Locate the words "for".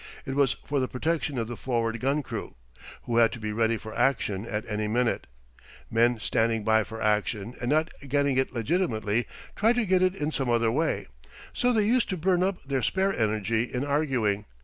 0.65-0.79, 3.77-3.95, 6.83-6.99